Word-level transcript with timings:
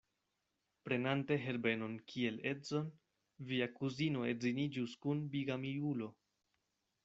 Prenante 0.87 1.37
Herbenon 1.43 1.93
kiel 2.13 2.39
edzon, 2.53 2.89
via 3.53 3.69
kuzino 3.77 4.27
edziniĝus 4.33 4.99
kun 5.05 5.25
bigamiulo. 5.37 6.13